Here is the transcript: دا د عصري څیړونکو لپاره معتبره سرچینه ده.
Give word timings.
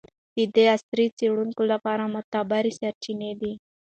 دا 0.37 0.43
د 0.55 0.57
عصري 0.75 1.05
څیړونکو 1.17 1.61
لپاره 1.71 2.03
معتبره 2.13 2.71
سرچینه 2.79 3.31
ده. 3.41 3.51